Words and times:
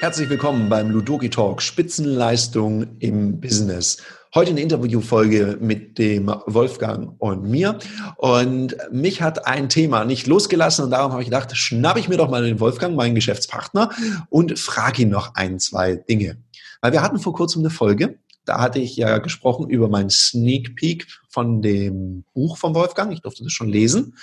Herzlich 0.00 0.30
willkommen 0.30 0.68
beim 0.68 0.90
Ludoki 0.90 1.30
Talk 1.30 1.60
Spitzenleistung 1.60 2.86
im 3.00 3.40
Business. 3.40 3.98
Heute 4.34 4.50
eine 4.50 4.60
Interviewfolge 4.60 5.58
mit 5.60 5.98
dem 5.98 6.28
Wolfgang 6.46 7.14
und 7.18 7.42
mir. 7.42 7.78
Und 8.16 8.76
mich 8.92 9.20
hat 9.20 9.46
ein 9.46 9.68
Thema 9.68 10.04
nicht 10.04 10.26
losgelassen 10.26 10.84
und 10.84 10.92
darum 10.92 11.12
habe 11.12 11.22
ich 11.22 11.28
gedacht, 11.28 11.56
schnappe 11.56 11.98
ich 11.98 12.08
mir 12.08 12.16
doch 12.16 12.30
mal 12.30 12.44
den 12.44 12.60
Wolfgang, 12.60 12.94
meinen 12.94 13.14
Geschäftspartner, 13.14 13.90
und 14.28 14.58
frage 14.58 15.02
ihn 15.02 15.08
noch 15.08 15.34
ein, 15.34 15.58
zwei 15.58 15.96
Dinge. 15.96 16.36
Weil 16.80 16.92
wir 16.92 17.02
hatten 17.02 17.18
vor 17.18 17.32
kurzem 17.32 17.62
eine 17.62 17.70
Folge, 17.70 18.18
da 18.44 18.60
hatte 18.60 18.78
ich 18.78 18.96
ja 18.96 19.18
gesprochen 19.18 19.68
über 19.68 19.88
meinen 19.88 20.10
Sneak 20.10 20.76
Peek 20.76 21.06
von 21.28 21.62
dem 21.62 22.24
Buch 22.32 22.56
von 22.58 22.74
Wolfgang. 22.74 23.12
Ich 23.12 23.22
durfte 23.22 23.42
das 23.42 23.52
schon 23.52 23.68
lesen. 23.68 24.14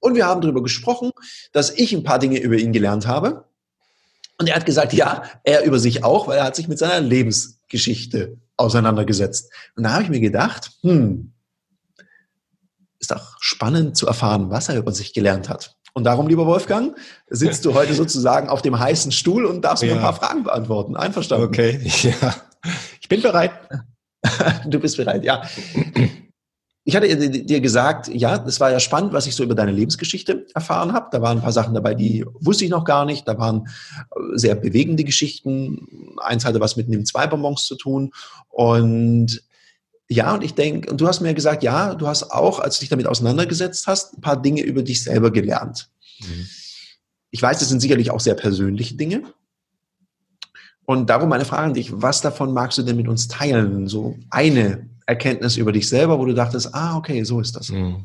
Und 0.00 0.14
wir 0.14 0.26
haben 0.26 0.40
darüber 0.40 0.62
gesprochen, 0.62 1.10
dass 1.52 1.70
ich 1.70 1.92
ein 1.92 2.04
paar 2.04 2.18
Dinge 2.18 2.38
über 2.38 2.56
ihn 2.56 2.72
gelernt 2.72 3.06
habe 3.06 3.46
und 4.38 4.48
er 4.48 4.56
hat 4.56 4.66
gesagt, 4.66 4.92
ja, 4.92 5.22
er 5.44 5.64
über 5.64 5.78
sich 5.78 6.04
auch, 6.04 6.28
weil 6.28 6.38
er 6.38 6.44
hat 6.44 6.56
sich 6.56 6.68
mit 6.68 6.78
seiner 6.78 7.00
Lebensgeschichte 7.00 8.36
auseinandergesetzt. 8.56 9.50
Und 9.76 9.84
da 9.84 9.92
habe 9.92 10.02
ich 10.02 10.10
mir 10.10 10.20
gedacht, 10.20 10.72
hm, 10.82 11.32
ist 12.98 13.10
doch 13.10 13.36
spannend 13.40 13.96
zu 13.96 14.06
erfahren, 14.06 14.50
was 14.50 14.68
er 14.68 14.76
über 14.76 14.92
sich 14.92 15.14
gelernt 15.14 15.48
hat. 15.48 15.76
Und 15.94 16.04
darum, 16.04 16.28
lieber 16.28 16.46
Wolfgang, 16.46 16.96
sitzt 17.28 17.64
du 17.64 17.72
heute 17.72 17.94
sozusagen 17.94 18.50
auf 18.50 18.60
dem 18.60 18.78
heißen 18.78 19.12
Stuhl 19.12 19.46
und 19.46 19.62
darfst 19.62 19.82
ja. 19.82 19.88
mir 19.88 19.94
ein 19.94 20.02
paar 20.02 20.14
Fragen 20.14 20.44
beantworten. 20.44 20.96
Einverstanden? 20.96 21.46
Okay, 21.46 21.80
ja. 22.02 22.34
Ich 23.00 23.08
bin 23.08 23.22
bereit. 23.22 23.52
du 24.66 24.78
bist 24.78 24.98
bereit, 24.98 25.24
ja. 25.24 25.42
Ich 26.88 26.94
hatte 26.94 27.30
dir 27.30 27.60
gesagt, 27.60 28.06
ja, 28.06 28.38
das 28.38 28.60
war 28.60 28.70
ja 28.70 28.78
spannend, 28.78 29.12
was 29.12 29.26
ich 29.26 29.34
so 29.34 29.42
über 29.42 29.56
deine 29.56 29.72
Lebensgeschichte 29.72 30.46
erfahren 30.54 30.92
habe. 30.92 31.08
Da 31.10 31.20
waren 31.20 31.38
ein 31.38 31.42
paar 31.42 31.50
Sachen 31.50 31.74
dabei, 31.74 31.96
die 31.96 32.24
wusste 32.38 32.64
ich 32.64 32.70
noch 32.70 32.84
gar 32.84 33.04
nicht. 33.04 33.26
Da 33.26 33.36
waren 33.38 33.66
äh, 33.98 34.38
sehr 34.38 34.54
bewegende 34.54 35.02
Geschichten. 35.02 36.14
Eins 36.18 36.44
hatte 36.44 36.60
was 36.60 36.76
mit 36.76 36.86
dem 36.86 37.04
Zweibonbons 37.04 37.66
zu 37.66 37.74
tun. 37.74 38.12
Und 38.50 39.42
ja, 40.08 40.32
und 40.32 40.44
ich 40.44 40.54
denke, 40.54 40.88
und 40.88 41.00
du 41.00 41.08
hast 41.08 41.20
mir 41.20 41.34
gesagt, 41.34 41.64
ja, 41.64 41.92
du 41.96 42.06
hast 42.06 42.30
auch, 42.30 42.60
als 42.60 42.76
du 42.76 42.82
dich 42.82 42.88
damit 42.88 43.08
auseinandergesetzt 43.08 43.88
hast, 43.88 44.16
ein 44.16 44.20
paar 44.20 44.40
Dinge 44.40 44.62
über 44.62 44.84
dich 44.84 45.02
selber 45.02 45.32
gelernt. 45.32 45.90
Mhm. 46.20 46.46
Ich 47.32 47.42
weiß, 47.42 47.58
das 47.58 47.68
sind 47.68 47.80
sicherlich 47.80 48.12
auch 48.12 48.20
sehr 48.20 48.36
persönliche 48.36 48.94
Dinge. 48.94 49.24
Und 50.84 51.10
darum 51.10 51.30
meine 51.30 51.44
Frage 51.44 51.64
an 51.64 51.74
dich, 51.74 51.90
was 52.00 52.20
davon 52.20 52.52
magst 52.52 52.78
du 52.78 52.84
denn 52.84 52.96
mit 52.96 53.08
uns 53.08 53.26
teilen? 53.26 53.88
So 53.88 54.16
eine 54.30 54.88
Erkenntnis 55.06 55.56
über 55.56 55.72
dich 55.72 55.88
selber, 55.88 56.18
wo 56.18 56.24
du 56.24 56.34
dachtest, 56.34 56.74
ah, 56.74 56.96
okay, 56.96 57.22
so 57.22 57.40
ist 57.40 57.56
das? 57.56 57.68
Hm. 57.68 58.04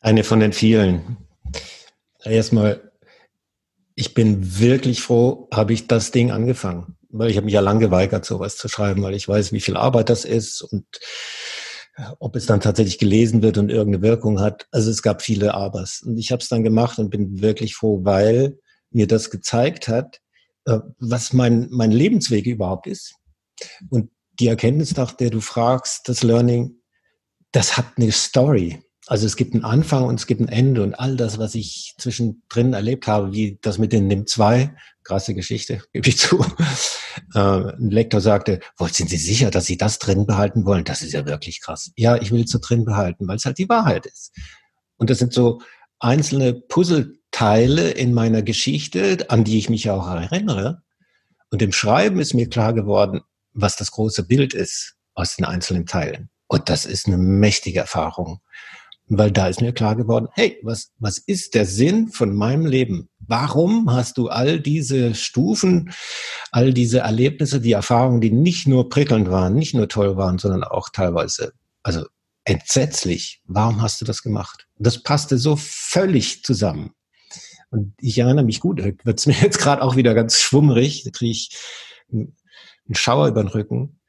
Eine 0.00 0.24
von 0.24 0.40
den 0.40 0.52
vielen. 0.52 1.18
Erstmal, 2.24 2.92
ich 3.94 4.14
bin 4.14 4.58
wirklich 4.58 5.02
froh, 5.02 5.48
habe 5.52 5.72
ich 5.72 5.86
das 5.86 6.10
Ding 6.10 6.30
angefangen. 6.30 6.96
Weil 7.10 7.30
ich 7.30 7.36
habe 7.36 7.46
mich 7.46 7.54
ja 7.54 7.60
lang 7.60 7.78
geweigert, 7.78 8.24
sowas 8.24 8.56
zu 8.56 8.68
schreiben, 8.68 9.02
weil 9.02 9.14
ich 9.14 9.28
weiß, 9.28 9.52
wie 9.52 9.60
viel 9.60 9.76
Arbeit 9.76 10.10
das 10.10 10.24
ist 10.24 10.60
und 10.60 10.84
äh, 11.96 12.02
ob 12.18 12.36
es 12.36 12.46
dann 12.46 12.60
tatsächlich 12.60 12.98
gelesen 12.98 13.42
wird 13.42 13.58
und 13.58 13.70
irgendeine 13.70 14.02
Wirkung 14.02 14.40
hat. 14.40 14.66
Also 14.72 14.90
es 14.90 15.02
gab 15.02 15.22
viele 15.22 15.54
Abers. 15.54 16.02
Und 16.02 16.18
ich 16.18 16.32
habe 16.32 16.42
es 16.42 16.48
dann 16.48 16.64
gemacht 16.64 16.98
und 16.98 17.10
bin 17.10 17.40
wirklich 17.40 17.74
froh, 17.74 18.00
weil 18.04 18.58
mir 18.90 19.06
das 19.06 19.30
gezeigt 19.30 19.88
hat, 19.88 20.20
äh, 20.66 20.78
was 20.98 21.32
mein, 21.32 21.68
mein 21.70 21.90
Lebensweg 21.90 22.46
überhaupt 22.46 22.86
ist. 22.86 23.14
Und 23.90 24.10
die 24.40 24.48
Erkenntnis, 24.48 24.96
nach 24.96 25.12
der 25.12 25.30
du 25.30 25.40
fragst, 25.40 26.08
das 26.08 26.22
Learning, 26.22 26.76
das 27.52 27.76
hat 27.76 27.86
eine 27.96 28.12
Story. 28.12 28.82
Also 29.06 29.24
es 29.24 29.36
gibt 29.36 29.54
einen 29.54 29.64
Anfang 29.64 30.04
und 30.04 30.20
es 30.20 30.26
gibt 30.26 30.40
ein 30.40 30.48
Ende 30.48 30.82
und 30.82 30.94
all 30.94 31.16
das, 31.16 31.38
was 31.38 31.54
ich 31.54 31.94
zwischendrin 31.98 32.74
erlebt 32.74 33.06
habe, 33.06 33.32
wie 33.32 33.58
das 33.62 33.78
mit 33.78 33.92
den 33.92 34.06
NIM 34.06 34.26
2, 34.26 34.74
krasse 35.02 35.34
Geschichte, 35.34 35.82
gebe 35.92 36.08
ich 36.08 36.18
zu. 36.18 36.44
Äh, 37.34 37.38
ein 37.40 37.90
Lektor 37.90 38.20
sagte, 38.20 38.60
sind 38.78 39.08
Sie 39.08 39.16
sicher, 39.16 39.50
dass 39.50 39.64
Sie 39.64 39.78
das 39.78 39.98
drin 39.98 40.26
behalten 40.26 40.66
wollen? 40.66 40.84
Das 40.84 41.02
ist 41.02 41.14
ja 41.14 41.24
wirklich 41.24 41.62
krass. 41.62 41.90
Ja, 41.96 42.16
ich 42.16 42.30
will 42.30 42.44
es 42.44 42.50
so 42.50 42.58
drin 42.60 42.84
behalten, 42.84 43.26
weil 43.26 43.36
es 43.36 43.46
halt 43.46 43.58
die 43.58 43.68
Wahrheit 43.68 44.04
ist. 44.04 44.32
Und 44.98 45.08
das 45.08 45.18
sind 45.18 45.32
so 45.32 45.60
einzelne 45.98 46.52
Puzzleteile 46.52 47.90
in 47.90 48.12
meiner 48.12 48.42
Geschichte, 48.42 49.30
an 49.30 49.44
die 49.44 49.58
ich 49.58 49.70
mich 49.70 49.90
auch 49.90 50.06
erinnere. 50.06 50.82
Und 51.50 51.62
im 51.62 51.72
Schreiben 51.72 52.20
ist 52.20 52.34
mir 52.34 52.48
klar 52.48 52.74
geworden, 52.74 53.22
was 53.60 53.76
das 53.76 53.90
große 53.90 54.24
Bild 54.24 54.54
ist 54.54 54.94
aus 55.14 55.36
den 55.36 55.44
einzelnen 55.44 55.86
Teilen. 55.86 56.30
Und 56.46 56.68
das 56.68 56.86
ist 56.86 57.06
eine 57.06 57.18
mächtige 57.18 57.80
Erfahrung, 57.80 58.40
weil 59.06 59.30
da 59.30 59.48
ist 59.48 59.60
mir 59.60 59.72
klar 59.72 59.96
geworden, 59.96 60.28
hey, 60.32 60.58
was, 60.62 60.92
was 60.98 61.18
ist 61.18 61.54
der 61.54 61.66
Sinn 61.66 62.08
von 62.08 62.34
meinem 62.34 62.66
Leben? 62.66 63.08
Warum 63.18 63.92
hast 63.92 64.16
du 64.16 64.28
all 64.28 64.60
diese 64.60 65.14
Stufen, 65.14 65.92
all 66.52 66.72
diese 66.72 67.00
Erlebnisse, 67.00 67.60
die 67.60 67.72
Erfahrungen, 67.72 68.20
die 68.20 68.30
nicht 68.30 68.66
nur 68.66 68.88
prickelnd 68.88 69.30
waren, 69.30 69.54
nicht 69.54 69.74
nur 69.74 69.88
toll 69.88 70.16
waren, 70.16 70.38
sondern 70.38 70.64
auch 70.64 70.88
teilweise, 70.90 71.52
also 71.82 72.06
entsetzlich. 72.44 73.42
Warum 73.44 73.82
hast 73.82 74.00
du 74.00 74.04
das 74.04 74.22
gemacht? 74.22 74.66
Das 74.78 75.02
passte 75.02 75.36
so 75.36 75.56
völlig 75.56 76.44
zusammen. 76.44 76.92
Und 77.70 77.94
ich 78.00 78.18
erinnere 78.18 78.44
mich 78.44 78.60
gut, 78.60 78.82
wird 78.82 79.18
es 79.18 79.26
mir 79.26 79.34
jetzt 79.34 79.58
gerade 79.58 79.82
auch 79.82 79.96
wieder 79.96 80.14
ganz 80.14 80.38
schwummrig, 80.40 81.04
da 81.04 81.10
kriege 81.10 81.32
ich 81.32 81.50
einen 82.88 82.94
Schauer 82.94 83.28
über 83.28 83.42
den 83.42 83.48
Rücken. 83.48 84.00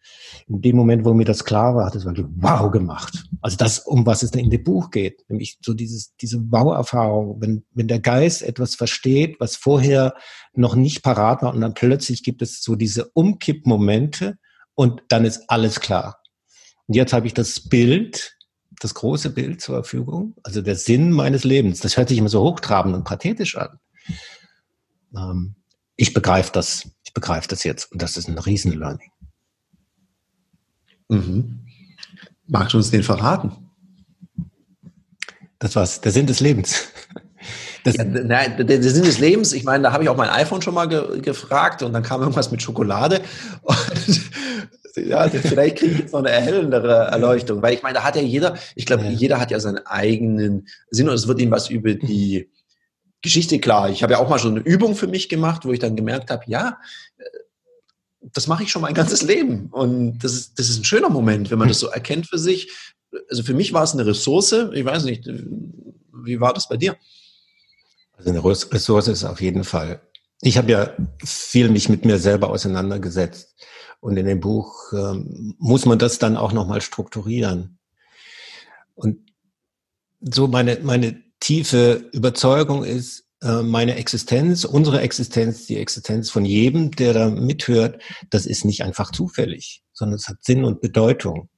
In 0.48 0.62
dem 0.62 0.76
Moment, 0.76 1.06
wo 1.06 1.14
mir 1.14 1.26
das 1.26 1.44
klar 1.44 1.76
war, 1.76 1.86
hat 1.86 1.96
es 1.96 2.06
wirklich 2.06 2.26
wow 2.38 2.72
gemacht. 2.72 3.26
Also 3.42 3.58
das, 3.58 3.80
um 3.80 4.06
was 4.06 4.24
es 4.24 4.32
in 4.32 4.50
dem 4.50 4.64
Buch 4.64 4.90
geht, 4.90 5.24
nämlich 5.30 5.60
so 5.62 5.74
dieses, 5.74 6.16
diese 6.16 6.40
Wow-Erfahrung, 6.52 7.42
wenn, 7.42 7.64
wenn 7.74 7.88
der 7.88 8.00
Geist 8.00 8.42
etwas 8.42 8.76
versteht, 8.76 9.40
was 9.40 9.56
vorher 9.56 10.16
noch 10.54 10.76
nicht 10.76 11.04
parat 11.04 11.44
war 11.44 11.54
und 11.54 11.62
dann 11.62 11.74
plötzlich 11.74 12.24
gibt 12.24 12.42
es 12.42 12.64
so 12.64 12.76
diese 12.76 13.10
Umkippmomente 13.10 14.38
und 14.76 15.04
dann 15.10 15.26
ist 15.26 15.44
alles 15.50 15.80
klar. 15.80 16.20
Und 16.88 16.96
jetzt 16.96 17.14
habe 17.14 17.28
ich 17.28 17.34
das 17.34 17.70
Bild, 17.70 18.36
das 18.80 18.96
große 18.96 19.30
Bild 19.30 19.62
zur 19.62 19.76
Verfügung, 19.76 20.36
also 20.44 20.62
der 20.62 20.76
Sinn 20.76 21.12
meines 21.12 21.44
Lebens. 21.44 21.82
Das 21.82 21.98
hört 21.98 22.10
sich 22.10 22.18
immer 22.18 22.30
so 22.30 22.42
hochtrabend 22.42 22.96
und 22.96 23.04
pathetisch 23.04 23.58
an. 23.58 23.78
Ähm, 25.16 25.56
ich 25.96 26.14
begreife 26.14 26.52
das, 26.54 26.90
ich 27.10 27.14
begreife 27.16 27.48
das 27.48 27.64
jetzt 27.64 27.92
und 27.92 28.04
das 28.04 28.18
ist 28.18 28.28
ein 28.28 28.38
Riesen-Learning. 28.38 29.12
Mhm. 31.10 31.66
Magst 32.46 32.74
du 32.74 32.78
uns 32.78 32.92
den 32.92 33.02
verraten? 33.02 33.52
Das 35.58 35.76
war's, 35.76 36.02
der 36.02 36.12
Sinn 36.12 36.28
des 36.28 36.40
Lebens. 36.40 36.88
Das 37.84 37.96
ja, 37.96 38.04
nein, 38.04 38.58
der, 38.58 38.66
der, 38.66 38.84
Sinn 38.84 39.06
des 39.06 39.20
Lebens, 39.20 39.54
ich 39.54 39.64
meine, 39.64 39.84
da 39.84 39.94
habe 39.94 40.04
ich 40.04 40.10
auch 40.10 40.18
mein 40.18 40.30
iPhone 40.30 40.62
schon 40.62 40.74
mal 40.74 40.88
ge 40.88 41.22
gefragt 41.22 41.82
und 41.82 41.94
dann 41.94 42.04
kam 42.04 42.22
irgendwas 42.22 42.52
mit 42.52 42.62
Schokolade. 42.62 43.22
Und 43.64 45.08
ja, 45.08 45.30
vielleicht 45.30 45.78
kriege 45.78 45.94
ich 45.94 46.00
jetzt 46.00 46.12
noch 46.12 46.20
eine 46.20 46.32
erhellendere 46.32 47.06
Erleuchtung, 47.06 47.62
weil 47.62 47.74
ich 47.74 47.82
meine, 47.82 48.00
da 48.00 48.04
hat 48.04 48.18
ja 48.18 48.22
jeder, 48.22 48.58
ich 48.76 48.86
glaube, 48.86 49.06
ja. 49.06 49.12
jeder 49.12 49.40
hat 49.40 49.50
ja 49.50 49.60
seinen 49.60 49.86
eigenen 49.86 50.68
Sinn 50.92 51.08
und 51.08 51.16
es 51.16 51.28
wird 51.28 51.40
ihm 51.40 51.52
was 51.52 51.70
über 51.70 51.94
die 51.94 52.50
Geschichte 53.22 53.60
klar. 53.60 53.90
Ich 53.90 54.04
habe 54.04 54.14
ja 54.14 54.20
auch 54.20 54.30
mal 54.30 54.40
schon 54.40 54.58
eine 54.58 54.66
Übung 54.66 54.96
für 54.96 55.08
mich 55.08 55.30
gemacht, 55.30 55.66
wo 55.66 55.74
ich 55.74 55.80
dann 55.80 55.96
gemerkt 55.96 56.32
habe, 56.32 56.44
ja, 56.48 56.80
äh, 57.18 57.24
das 58.22 58.48
mache 58.48 58.64
ich 58.64 58.72
schon 58.72 58.82
mein 58.82 58.94
ganzes 58.94 59.22
Leben. 59.22 59.68
Und 59.72 60.20
das 60.20 60.34
ist, 60.34 60.60
das 60.60 60.70
ist 60.70 60.80
ein 60.80 60.86
schöner 60.86 61.10
Moment, 61.10 61.52
wenn 61.52 61.60
man 61.60 61.68
das 61.68 61.80
so 61.80 61.88
erkennt 61.88 62.28
für 62.28 62.38
sich. 62.38 62.72
Also 63.30 63.44
für 63.44 63.54
mich 63.54 63.74
war 63.74 63.84
es 63.84 63.94
eine 63.94 64.06
Ressource. 64.06 64.54
Ich 64.74 64.86
weiß 64.86 65.06
nicht, 65.06 65.28
wie 65.28 66.40
war 66.40 66.54
das 66.54 66.68
bei 66.68 66.78
dir? 66.78 66.98
Also 68.18 68.30
eine 68.30 68.44
Ressource 68.44 69.08
ist 69.08 69.24
auf 69.24 69.42
jeden 69.42 69.64
Fall. 69.64 70.02
Ich 70.42 70.58
habe 70.58 70.72
ja 70.72 70.94
viel 71.24 71.70
mich 71.70 71.90
mit 71.90 72.06
mir 72.06 72.18
selber 72.18 72.50
auseinandergesetzt. 72.50 73.56
Und 74.02 74.16
in 74.18 74.26
dem 74.26 74.40
Buch 74.40 74.94
ähm, 74.94 75.56
muss 75.58 75.86
man 75.86 76.00
das 76.00 76.20
dann 76.20 76.38
auch 76.38 76.54
nochmal 76.54 76.82
strukturieren. 76.82 77.80
Und 78.96 79.18
so 80.22 80.48
meine, 80.48 80.80
meine 80.82 81.22
tiefe 81.40 82.10
Überzeugung 82.12 82.84
ist, 82.84 83.26
äh, 83.42 83.62
meine 83.62 83.96
Existenz, 83.96 84.66
unsere 84.66 85.02
Existenz, 85.02 85.66
die 85.66 85.78
Existenz 85.78 86.30
von 86.30 86.46
jedem, 86.46 86.92
der 86.92 87.14
da 87.14 87.30
mithört, 87.30 88.02
das 88.30 88.46
ist 88.46 88.66
nicht 88.66 88.84
einfach 88.84 89.12
zufällig, 89.12 89.82
sondern 89.94 90.18
es 90.18 90.28
hat 90.28 90.44
Sinn 90.44 90.66
und 90.66 90.82
Bedeutung. 90.82 91.50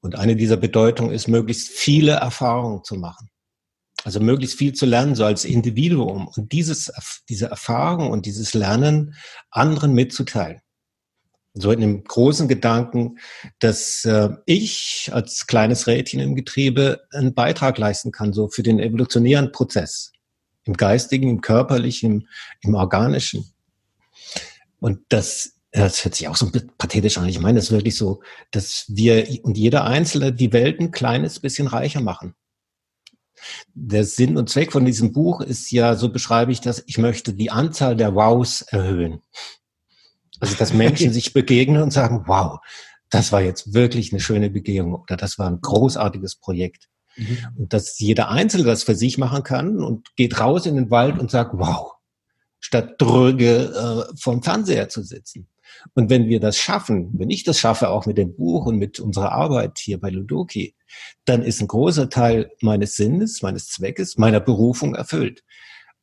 Und 0.00 0.16
eine 0.16 0.36
dieser 0.36 0.56
Bedeutungen 0.56 1.12
ist, 1.12 1.26
möglichst 1.26 1.68
viele 1.68 2.12
Erfahrungen 2.12 2.84
zu 2.84 2.96
machen. 2.96 3.28
Also 4.04 4.20
möglichst 4.20 4.58
viel 4.58 4.72
zu 4.72 4.86
lernen, 4.86 5.14
so 5.14 5.24
als 5.24 5.44
Individuum. 5.44 6.28
Und 6.28 6.52
dieses, 6.52 6.92
diese 7.28 7.46
Erfahrung 7.46 8.10
und 8.10 8.26
dieses 8.26 8.54
Lernen 8.54 9.14
anderen 9.50 9.94
mitzuteilen 9.94 10.60
so 11.58 11.72
in 11.72 11.80
dem 11.80 12.04
großen 12.04 12.48
Gedanken, 12.48 13.18
dass 13.58 14.04
äh, 14.04 14.28
ich 14.44 15.10
als 15.12 15.46
kleines 15.46 15.86
Rädchen 15.86 16.20
im 16.20 16.34
Getriebe 16.34 17.00
einen 17.12 17.34
Beitrag 17.34 17.78
leisten 17.78 18.12
kann, 18.12 18.32
so 18.32 18.48
für 18.48 18.62
den 18.62 18.78
evolutionären 18.78 19.52
Prozess. 19.52 20.12
Im 20.64 20.74
geistigen, 20.74 21.30
im 21.30 21.40
körperlichen, 21.40 22.28
im, 22.60 22.74
organischen. 22.74 23.52
Und 24.80 25.00
das, 25.08 25.54
das 25.70 26.04
hört 26.04 26.14
sich 26.14 26.28
auch 26.28 26.36
so 26.36 26.50
pathetisch 26.76 27.16
an. 27.18 27.28
Ich 27.28 27.40
meine, 27.40 27.56
das 27.56 27.66
ist 27.66 27.72
wirklich 27.72 27.96
so, 27.96 28.20
dass 28.50 28.84
wir 28.88 29.26
und 29.42 29.56
jeder 29.56 29.84
Einzelne 29.84 30.32
die 30.32 30.52
Welt 30.52 30.80
ein 30.80 30.90
kleines 30.90 31.40
bisschen 31.40 31.68
reicher 31.68 32.00
machen. 32.00 32.34
Der 33.74 34.04
Sinn 34.04 34.36
und 34.36 34.50
Zweck 34.50 34.72
von 34.72 34.84
diesem 34.84 35.12
Buch 35.12 35.40
ist 35.40 35.70
ja, 35.70 35.94
so 35.94 36.10
beschreibe 36.10 36.52
ich 36.52 36.60
das, 36.60 36.82
ich 36.86 36.98
möchte 36.98 37.32
die 37.32 37.50
Anzahl 37.50 37.96
der 37.96 38.14
Wows 38.14 38.62
erhöhen. 38.62 39.22
Also, 40.40 40.54
dass 40.56 40.72
Menschen 40.72 41.12
sich 41.14 41.32
begegnen 41.32 41.82
und 41.82 41.92
sagen, 41.92 42.24
wow, 42.26 42.58
das 43.10 43.32
war 43.32 43.40
jetzt 43.40 43.74
wirklich 43.74 44.12
eine 44.12 44.20
schöne 44.20 44.50
Begehung 44.50 44.94
oder 44.94 45.16
das 45.16 45.38
war 45.38 45.48
ein 45.48 45.60
großartiges 45.60 46.36
Projekt. 46.36 46.88
Mhm. 47.16 47.38
Und 47.56 47.72
dass 47.72 47.98
jeder 47.98 48.30
Einzelne 48.30 48.64
das 48.64 48.84
für 48.84 48.94
sich 48.94 49.18
machen 49.18 49.42
kann 49.42 49.78
und 49.82 50.14
geht 50.16 50.40
raus 50.40 50.66
in 50.66 50.76
den 50.76 50.90
Wald 50.90 51.18
und 51.18 51.30
sagt, 51.30 51.52
wow, 51.54 51.92
statt 52.60 52.94
dröge 52.98 54.06
äh, 54.10 54.16
vom 54.18 54.42
Fernseher 54.42 54.88
zu 54.88 55.02
sitzen. 55.02 55.48
Und 55.94 56.10
wenn 56.10 56.28
wir 56.28 56.40
das 56.40 56.56
schaffen, 56.56 57.10
wenn 57.14 57.30
ich 57.30 57.44
das 57.44 57.58
schaffe, 57.58 57.90
auch 57.90 58.06
mit 58.06 58.18
dem 58.18 58.34
Buch 58.34 58.66
und 58.66 58.76
mit 58.76 59.00
unserer 59.00 59.32
Arbeit 59.32 59.78
hier 59.78 60.00
bei 60.00 60.10
Ludoki, 60.10 60.74
dann 61.24 61.42
ist 61.42 61.60
ein 61.60 61.68
großer 61.68 62.08
Teil 62.08 62.50
meines 62.60 62.96
Sinnes, 62.96 63.42
meines 63.42 63.68
Zweckes, 63.68 64.16
meiner 64.16 64.40
Berufung 64.40 64.94
erfüllt. 64.94 65.42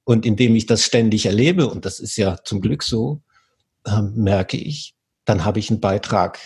Und 0.03 0.25
indem 0.25 0.55
ich 0.55 0.65
das 0.65 0.83
ständig 0.83 1.25
erlebe, 1.25 1.67
und 1.67 1.85
das 1.85 1.99
ist 1.99 2.17
ja 2.17 2.37
zum 2.43 2.61
Glück 2.61 2.83
so, 2.83 3.21
äh, 3.85 4.01
merke 4.01 4.57
ich, 4.57 4.95
dann 5.25 5.45
habe 5.45 5.59
ich 5.59 5.69
einen 5.69 5.79
Beitrag, 5.79 6.39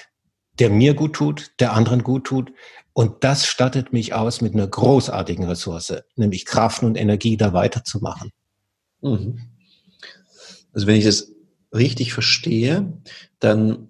der 0.59 0.69
mir 0.69 0.93
gut 0.93 1.13
tut, 1.13 1.51
der 1.59 1.73
anderen 1.73 2.03
gut 2.03 2.25
tut. 2.25 2.51
Und 2.93 3.23
das 3.23 3.45
stattet 3.45 3.93
mich 3.93 4.13
aus 4.13 4.41
mit 4.41 4.53
einer 4.53 4.67
großartigen 4.67 5.45
Ressource, 5.45 5.93
nämlich 6.15 6.45
Kraft 6.45 6.81
und 6.81 6.97
Energie, 6.97 7.37
da 7.37 7.53
weiterzumachen. 7.53 8.31
Mhm. 9.01 9.39
Also 10.73 10.87
wenn 10.87 10.95
ich 10.95 11.05
das 11.05 11.31
richtig 11.73 12.13
verstehe, 12.13 13.01
dann, 13.39 13.87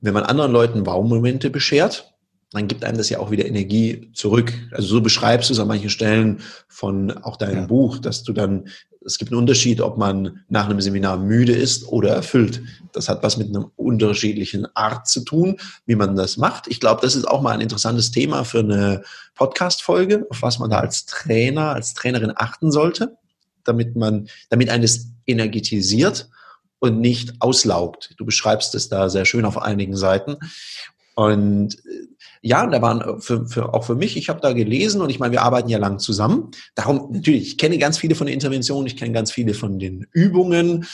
wenn 0.00 0.14
man 0.14 0.24
anderen 0.24 0.52
Leuten 0.52 0.86
Wow-Momente 0.86 1.50
beschert, 1.50 2.09
dann 2.52 2.66
gibt 2.66 2.84
einem 2.84 2.98
das 2.98 3.08
ja 3.08 3.20
auch 3.20 3.30
wieder 3.30 3.46
Energie 3.46 4.10
zurück. 4.12 4.52
Also 4.72 4.88
so 4.88 5.00
beschreibst 5.00 5.48
du 5.48 5.54
es 5.54 5.60
an 5.60 5.68
manchen 5.68 5.90
Stellen 5.90 6.40
von 6.68 7.10
auch 7.10 7.36
deinem 7.36 7.60
ja. 7.60 7.66
Buch, 7.66 7.98
dass 7.98 8.24
du 8.24 8.32
dann, 8.32 8.68
es 9.04 9.18
gibt 9.18 9.30
einen 9.30 9.40
Unterschied, 9.40 9.80
ob 9.80 9.98
man 9.98 10.42
nach 10.48 10.68
einem 10.68 10.80
Seminar 10.80 11.16
müde 11.16 11.52
ist 11.52 11.86
oder 11.86 12.10
erfüllt. 12.10 12.60
Das 12.92 13.08
hat 13.08 13.22
was 13.22 13.36
mit 13.36 13.48
einer 13.48 13.70
unterschiedlichen 13.76 14.66
Art 14.74 15.06
zu 15.06 15.20
tun, 15.20 15.58
wie 15.86 15.94
man 15.94 16.16
das 16.16 16.36
macht. 16.38 16.66
Ich 16.66 16.80
glaube, 16.80 17.00
das 17.02 17.14
ist 17.14 17.26
auch 17.26 17.40
mal 17.40 17.52
ein 17.52 17.60
interessantes 17.60 18.10
Thema 18.10 18.44
für 18.44 18.60
eine 18.60 19.02
Podcast-Folge, 19.36 20.26
auf 20.28 20.42
was 20.42 20.58
man 20.58 20.70
da 20.70 20.80
als 20.80 21.06
Trainer, 21.06 21.72
als 21.74 21.94
Trainerin 21.94 22.32
achten 22.34 22.72
sollte, 22.72 23.16
damit 23.62 23.94
man, 23.94 24.28
damit 24.48 24.70
eines 24.70 25.12
energetisiert 25.24 26.28
und 26.80 27.00
nicht 27.00 27.34
auslaugt. 27.38 28.14
Du 28.16 28.24
beschreibst 28.24 28.74
es 28.74 28.88
da 28.88 29.08
sehr 29.08 29.24
schön 29.24 29.44
auf 29.44 29.62
einigen 29.62 29.96
Seiten. 29.96 30.36
Und 31.14 31.74
äh, 31.74 32.08
ja, 32.42 32.66
da 32.66 32.80
waren 32.80 33.20
für, 33.20 33.46
für, 33.46 33.74
auch 33.74 33.84
für 33.84 33.94
mich, 33.94 34.16
ich 34.16 34.28
habe 34.28 34.40
da 34.40 34.52
gelesen 34.52 35.02
und 35.02 35.10
ich 35.10 35.18
meine, 35.18 35.32
wir 35.32 35.42
arbeiten 35.42 35.68
ja 35.68 35.78
lang 35.78 35.98
zusammen. 35.98 36.50
Darum, 36.74 37.10
natürlich, 37.12 37.42
ich 37.42 37.58
kenne 37.58 37.76
ganz 37.78 37.98
viele 37.98 38.14
von 38.14 38.26
den 38.26 38.34
Interventionen, 38.34 38.86
ich 38.86 38.96
kenne 38.96 39.12
ganz 39.12 39.30
viele 39.30 39.52
von 39.52 39.78
den 39.78 40.06
Übungen. 40.12 40.86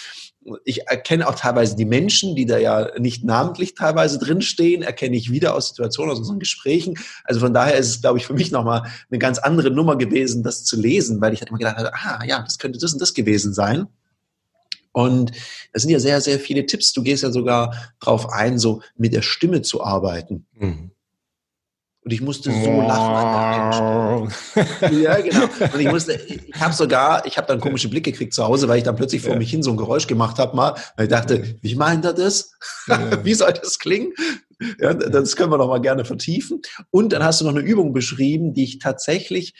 Ich 0.64 0.86
erkenne 0.86 1.28
auch 1.28 1.34
teilweise 1.34 1.76
die 1.76 1.84
Menschen, 1.84 2.34
die 2.34 2.46
da 2.46 2.58
ja 2.58 2.90
nicht 2.98 3.24
namentlich 3.24 3.74
teilweise 3.74 4.18
drinstehen, 4.18 4.82
erkenne 4.82 5.16
ich 5.16 5.30
wieder 5.30 5.54
aus 5.54 5.68
Situationen, 5.68 6.12
aus 6.12 6.18
unseren 6.18 6.38
Gesprächen. 6.40 6.98
Also 7.24 7.40
von 7.40 7.54
daher 7.54 7.76
ist 7.76 7.88
es, 7.88 8.00
glaube 8.00 8.18
ich, 8.18 8.26
für 8.26 8.34
mich 8.34 8.50
nochmal 8.50 8.84
eine 9.10 9.18
ganz 9.18 9.38
andere 9.38 9.70
Nummer 9.70 9.96
gewesen, 9.96 10.42
das 10.42 10.64
zu 10.64 10.80
lesen, 10.80 11.20
weil 11.20 11.32
ich 11.32 11.40
halt 11.40 11.50
immer 11.50 11.58
gedacht 11.58 11.76
habe, 11.76 11.94
ah 11.94 12.24
ja, 12.26 12.42
das 12.42 12.58
könnte 12.58 12.78
das 12.78 12.92
und 12.92 13.00
das 13.00 13.14
gewesen 13.14 13.54
sein. 13.54 13.86
Und 14.90 15.32
es 15.72 15.82
sind 15.82 15.90
ja 15.90 16.00
sehr, 16.00 16.20
sehr 16.20 16.40
viele 16.40 16.64
Tipps. 16.64 16.92
Du 16.92 17.02
gehst 17.02 17.22
ja 17.22 17.30
sogar 17.30 17.92
drauf 18.00 18.32
ein, 18.32 18.58
so 18.58 18.80
mit 18.96 19.12
der 19.12 19.22
Stimme 19.22 19.62
zu 19.62 19.84
arbeiten. 19.84 20.46
Mhm. 20.54 20.90
Und 22.06 22.12
ich 22.12 22.20
musste 22.20 22.52
so 22.52 22.82
lachen 22.82 24.32
Ja, 25.02 25.20
genau. 25.20 25.48
Und 25.74 25.80
ich 25.80 25.90
musste, 25.90 26.12
ich 26.12 26.54
habe 26.54 26.72
sogar, 26.72 27.26
ich 27.26 27.36
habe 27.36 27.48
dann 27.48 27.58
komische 27.58 27.88
Blicke 27.88 28.12
gekriegt 28.12 28.32
zu 28.32 28.44
Hause, 28.44 28.68
weil 28.68 28.78
ich 28.78 28.84
dann 28.84 28.94
plötzlich 28.94 29.22
vor 29.22 29.32
ja. 29.32 29.38
mich 29.38 29.50
hin 29.50 29.64
so 29.64 29.72
ein 29.72 29.76
Geräusch 29.76 30.06
gemacht 30.06 30.38
habe 30.38 30.54
mal. 30.54 30.76
Weil 30.96 31.06
ich 31.06 31.10
dachte, 31.10 31.56
wie 31.62 31.74
meint 31.74 32.04
er 32.04 32.12
das? 32.12 32.52
Ja. 32.86 33.00
wie 33.24 33.34
soll 33.34 33.52
das 33.54 33.80
klingen? 33.80 34.12
Ja, 34.78 34.94
das 34.94 35.34
können 35.34 35.50
wir 35.50 35.58
noch 35.58 35.66
mal 35.66 35.80
gerne 35.80 36.04
vertiefen. 36.04 36.62
Und 36.90 37.12
dann 37.12 37.24
hast 37.24 37.40
du 37.40 37.44
noch 37.44 37.56
eine 37.56 37.62
Übung 37.62 37.92
beschrieben, 37.92 38.54
die 38.54 38.62
ich 38.62 38.78
tatsächlich 38.78 39.54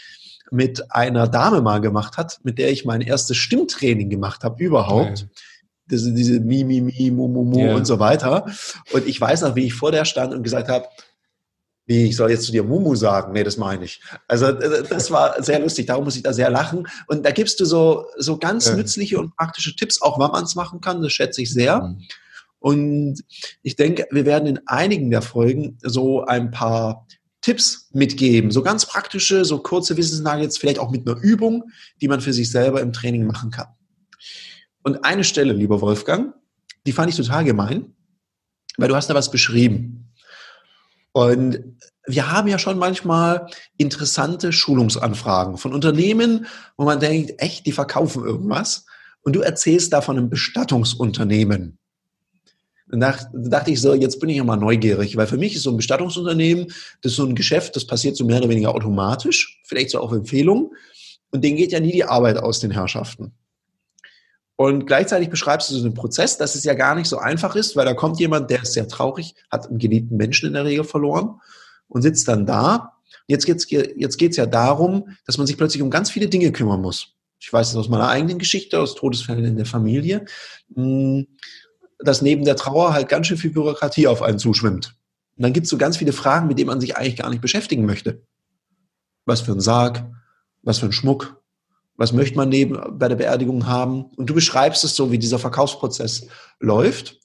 mit 0.53 0.93
einer 0.93 1.27
Dame 1.27 1.63
mal 1.63 1.81
gemacht 1.81 2.17
hat, 2.17 2.39
mit 2.45 2.59
der 2.59 2.71
ich 2.71 2.85
mein 2.85 3.01
erstes 3.01 3.39
Stimmtraining 3.39 4.09
gemacht 4.09 4.45
habe 4.45 4.63
überhaupt. 4.63 5.19
Ja. 5.19 5.27
Diese, 5.91 6.13
diese 6.13 6.39
Mi, 6.39 6.63
Mi, 6.63 6.81
Mi, 6.81 7.11
Mu, 7.11 7.27
Mu, 7.27 7.43
Mu 7.43 7.59
ja. 7.59 7.75
und 7.75 7.87
so 7.87 7.99
weiter. 7.99 8.47
Und 8.93 9.09
ich 9.09 9.21
weiß 9.21 9.43
noch, 9.43 9.57
wie 9.57 9.67
ich 9.67 9.75
vor 9.75 9.91
der 9.91 10.05
stand 10.05 10.33
und 10.33 10.45
gesagt 10.45 10.69
habe, 10.69 10.87
wie, 11.87 12.07
ich 12.07 12.17
soll 12.17 12.31
jetzt 12.31 12.45
zu 12.45 12.53
dir 12.53 12.65
Mumu 12.65 12.97
sagen? 12.97 13.33
Nee, 13.33 13.45
das 13.45 13.57
meine 13.57 13.85
ich. 13.85 14.03
Also 14.27 14.47
äh, 14.47 14.83
das 14.89 15.11
war 15.11 15.43
sehr 15.43 15.61
lustig, 15.61 15.87
darum 15.87 16.05
muss 16.05 16.17
ich 16.17 16.23
da 16.23 16.33
sehr 16.33 16.51
lachen. 16.51 16.87
Und 17.07 17.25
da 17.25 17.31
gibst 17.31 17.61
du 17.61 17.65
so, 17.65 18.07
so 18.17 18.39
ganz 18.39 18.67
ja. 18.67 18.75
nützliche 18.75 19.19
und 19.19 19.37
praktische 19.37 19.75
Tipps, 19.77 20.03
auch 20.03 20.19
wann 20.19 20.33
man 20.33 20.45
es 20.45 20.57
machen 20.57 20.81
kann, 20.81 21.01
das 21.01 21.13
schätze 21.13 21.43
ich 21.43 21.53
sehr. 21.53 21.83
Mhm. 21.83 22.03
Und 22.59 23.25
ich 23.63 23.77
denke, 23.77 24.09
wir 24.11 24.25
werden 24.25 24.49
in 24.49 24.61
einigen 24.67 25.11
der 25.11 25.23
Folgen 25.23 25.79
so 25.83 26.25
ein 26.25 26.51
paar 26.51 27.07
Tipps 27.41 27.89
mitgeben, 27.93 28.51
so 28.51 28.65
ganz 28.65 28.87
praktische, 28.87 29.45
so 29.45 29.59
kurze 29.59 29.97
Wissensnuggets, 29.97 30.59
vielleicht 30.59 30.81
auch 30.81 30.91
mit 30.91 31.09
einer 31.09 31.21
Übung, 31.23 31.71
die 32.01 32.09
man 32.09 32.21
für 32.21 32.33
sich 32.33 32.51
selber 32.51 32.81
im 32.81 32.93
Training 32.93 33.25
machen 33.25 33.53
kann. 33.53 33.69
Und 34.83 35.05
eine 35.05 35.23
Stelle, 35.23 35.53
lieber 35.53 35.81
Wolfgang, 35.81 36.35
die 36.87 36.93
fand 36.93 37.11
ich 37.11 37.17
total 37.17 37.45
gemein, 37.45 37.95
weil 38.79 38.89
du 38.89 38.97
hast 38.97 39.09
da 39.09 39.15
was 39.15 39.31
beschrieben. 39.31 40.06
Und 41.17 41.79
wir 42.07 42.31
haben 42.31 42.47
ja 42.47 42.59
schon 42.59 42.77
manchmal 42.77 43.47
interessante 43.79 44.53
Schulungsanfragen 44.53 45.57
von 45.57 45.73
Unternehmen, 45.73 46.45
wo 46.77 46.85
man 46.85 47.01
denkt, 47.01 47.33
echt, 47.39 47.65
die 47.65 47.73
verkaufen 47.73 48.23
irgendwas. 48.23 48.85
Und 49.23 49.35
du 49.35 49.41
erzählst 49.41 49.95
da 49.95 50.03
von 50.03 50.19
einem 50.19 50.29
Bestattungsunternehmen. 50.29 51.79
Dann 52.89 53.01
dachte 53.01 53.71
ich 53.71 53.81
so, 53.81 53.95
jetzt 53.95 54.21
bin 54.21 54.29
ich 54.29 54.37
ja 54.37 54.45
mal 54.45 54.59
neugierig, 54.59 55.17
weil 55.17 55.27
für 55.27 55.39
mich 55.39 55.57
ist 55.57 55.63
so 55.63 55.71
ein 55.71 55.79
Bestattungsunternehmen, 55.79 56.67
das 57.01 57.13
ist 57.13 57.17
so 57.17 57.25
ein 57.25 57.35
Geschäft, 57.35 57.77
das 57.77 57.87
passiert 57.87 58.15
so 58.15 58.27
mehr 58.27 58.41
oder 58.41 58.51
weniger 58.51 58.75
automatisch, 58.75 59.63
vielleicht 59.65 59.89
so 59.89 60.01
auf 60.01 60.13
Empfehlung. 60.13 60.75
Und 61.31 61.43
denen 61.43 61.57
geht 61.57 61.73
ja 61.73 61.81
nie 61.81 61.93
die 61.93 62.05
Arbeit 62.05 62.37
aus 62.37 62.61
den 62.61 62.73
Herrschaften. 62.73 63.33
Und 64.57 64.87
gleichzeitig 64.87 65.29
beschreibst 65.29 65.71
du 65.71 65.75
so 65.75 65.85
einen 65.85 65.95
Prozess, 65.95 66.39
dass 66.39 66.55
es 66.55 66.65
ja 66.65 66.73
gar 66.75 66.95
nicht 66.95 67.09
so 67.09 67.19
einfach 67.19 67.55
ist, 67.57 67.77
weil 67.77 67.85
da 67.85 67.93
kommt 67.93 68.19
jemand, 68.19 68.51
der 68.51 68.63
ist 68.63 68.73
sehr 68.73 68.89
traurig, 68.89 69.35
hat 69.51 69.69
einen 69.69 69.79
geliebten 69.79 70.17
Menschen 70.17 70.47
in 70.47 70.55
der 70.55 70.65
Regel 70.65 70.85
verloren 70.85 71.41
und 71.89 72.03
sitzt 72.03 72.27
dann 72.27 72.47
da. 72.47 72.95
Jetzt 73.27 73.45
geht's 73.45 73.67
jetzt 73.71 74.17
geht's 74.17 74.37
ja 74.37 74.47
darum, 74.47 75.11
dass 75.27 75.37
man 75.37 75.47
sich 75.47 75.59
plötzlich 75.59 75.83
um 75.83 75.91
ganz 75.91 76.11
viele 76.11 76.29
Dinge 76.29 76.53
kümmern 76.53 76.81
muss. 76.81 77.15
Ich 77.39 77.53
weiß 77.53 77.69
das 77.69 77.77
aus 77.77 77.91
meiner 77.91 78.09
eigenen 78.09 78.39
Geschichte, 78.39 78.81
aus 78.81 78.95
Todesfällen 78.95 79.45
in 79.45 79.57
der 79.57 79.67
Familie. 79.67 80.25
Hm, 80.75 81.27
dass 81.99 82.23
neben 82.23 82.45
der 82.45 82.57
Trauer 82.57 82.93
halt 82.93 83.09
ganz 83.09 83.27
schön 83.27 83.39
viel 83.39 83.51
Bürokratie 83.51 84.07
auf 84.07 84.23
einen 84.23 84.39
zuschwimmt. 84.39 84.95
Und 85.37 85.43
dann 85.43 85.53
gibt 85.53 85.65
es 85.65 85.71
so 85.71 85.79
ganz 85.79 85.97
viele 85.97 86.13
Fragen, 86.13 86.47
mit 86.47 86.59
denen 86.59 86.69
man 86.69 86.81
sich 86.81 86.97
eigentlich 86.97 87.17
gar 87.17 87.31
nicht 87.31 87.43
beschäftigen 87.43 87.85
möchte. 87.85 88.23
Was 89.25 89.41
für 89.41 89.53
ein 89.53 89.61
Sarg, 89.61 90.05
was 90.63 90.79
für 90.79 90.87
ein 90.87 90.93
Schmuck, 90.93 91.43
was 91.97 92.13
möchte 92.13 92.37
man 92.37 92.49
neben 92.49 92.99
bei 92.99 93.09
der 93.09 93.17
Beerdigung 93.17 93.67
haben? 93.67 94.07
Und 94.17 94.29
du 94.29 94.35
beschreibst 94.35 94.85
es 94.85 94.95
so, 94.97 95.11
wie 95.11 95.19
dieser 95.19 95.39
Verkaufsprozess 95.39 96.27
läuft. 96.61 97.19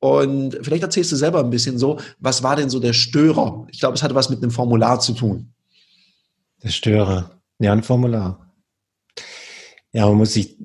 Und 0.00 0.58
vielleicht 0.62 0.82
erzählst 0.82 1.12
du 1.12 1.16
selber 1.16 1.40
ein 1.40 1.50
bisschen 1.50 1.78
so, 1.78 1.98
was 2.18 2.42
war 2.42 2.56
denn 2.56 2.70
so 2.70 2.80
der 2.80 2.92
Störer? 2.92 3.66
Ich 3.70 3.80
glaube, 3.80 3.94
es 3.94 4.02
hatte 4.02 4.14
was 4.14 4.30
mit 4.30 4.42
einem 4.42 4.50
Formular 4.50 5.00
zu 5.00 5.12
tun. 5.12 5.52
Der 6.62 6.70
Störer. 6.70 7.40
Ja, 7.58 7.72
ein 7.72 7.82
Formular. 7.82 8.52
Ja, 9.92 10.06
man 10.06 10.16
muss 10.16 10.32
sich 10.32 10.58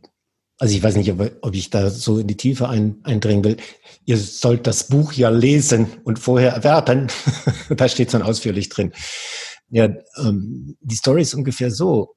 also 0.60 0.75
ich 0.75 0.82
weiß 0.82 0.96
nicht, 0.96 1.12
ob, 1.12 1.32
ob 1.42 1.54
ich 1.54 1.70
da 1.70 1.89
so 1.89 2.20
in 2.20 2.27
die 2.27 2.38
Tiefe 2.38 2.68
ein, 2.68 3.00
eindringen 3.04 3.44
will. 3.44 3.58
Ihr 4.06 4.18
sollt 4.18 4.66
das 4.66 4.88
Buch 4.88 5.13
ja 5.13 5.30
lesen 5.30 5.88
und 6.04 6.20
vorher 6.20 6.51
erwerben. 6.51 7.08
da 7.70 7.88
steht 7.88 8.08
es 8.08 8.12
dann 8.13 8.24
ausführlich 8.24 8.70
drin. 8.70 8.92
Ja, 9.70 9.89
ähm, 10.18 10.77
die 10.82 10.96
Story 10.96 11.22
ist 11.22 11.36
ungefähr 11.36 11.70
so. 11.70 12.16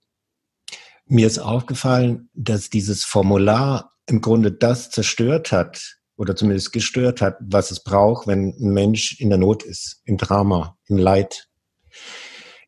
Mir 1.10 1.26
ist 1.26 1.38
aufgefallen, 1.38 2.30
dass 2.34 2.70
dieses 2.70 3.04
Formular 3.04 3.92
im 4.06 4.20
Grunde 4.20 4.52
das 4.52 4.90
zerstört 4.90 5.52
hat 5.52 5.98
oder 6.16 6.34
zumindest 6.36 6.72
gestört 6.72 7.20
hat, 7.20 7.36
was 7.40 7.70
es 7.70 7.82
braucht, 7.82 8.26
wenn 8.26 8.54
ein 8.58 8.72
Mensch 8.72 9.20
in 9.20 9.28
der 9.28 9.38
Not 9.38 9.62
ist, 9.62 10.00
im 10.04 10.16
Drama, 10.16 10.78
im 10.86 10.96
Leid, 10.96 11.48